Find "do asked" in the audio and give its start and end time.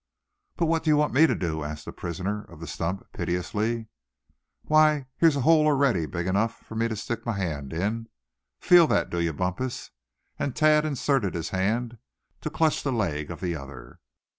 1.35-1.85